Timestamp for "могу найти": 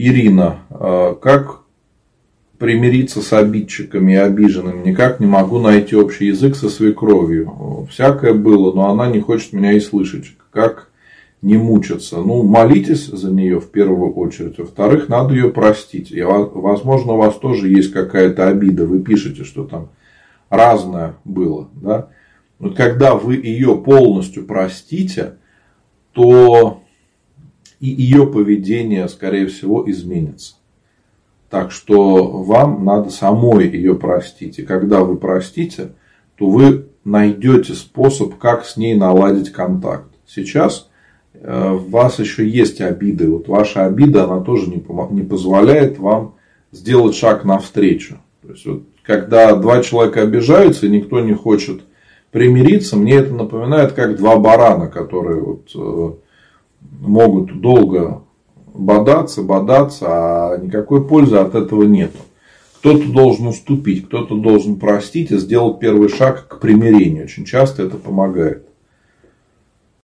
5.26-5.96